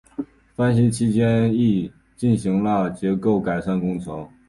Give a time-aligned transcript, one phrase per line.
[0.55, 4.27] 翻新期间亦进行了结构改善工程。